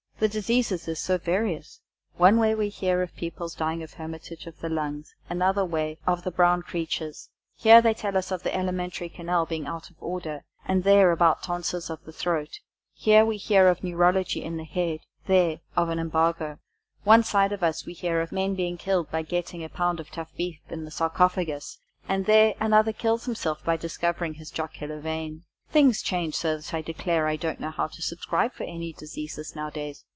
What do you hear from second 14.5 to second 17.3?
the head, there, of an embargo; one